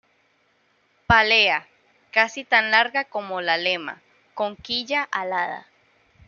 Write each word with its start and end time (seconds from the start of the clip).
Pálea 1.05 1.67
casi 2.11 2.43
tan 2.43 2.71
larga 2.71 3.03
como 3.05 3.39
la 3.39 3.57
lema, 3.59 4.01
con 4.33 4.55
quilla 4.55 5.03
alada. 5.03 5.67